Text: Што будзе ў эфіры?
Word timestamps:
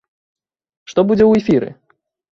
Што 0.93 1.05
будзе 1.11 1.25
ў 1.27 1.31
эфіры? 1.45 1.69